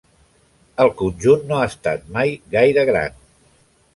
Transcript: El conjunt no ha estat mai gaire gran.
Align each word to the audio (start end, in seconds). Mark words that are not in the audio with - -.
El 0.85 0.89
conjunt 1.01 1.43
no 1.51 1.59
ha 1.59 1.67
estat 1.73 2.09
mai 2.17 2.35
gaire 2.57 2.89
gran. 2.91 3.21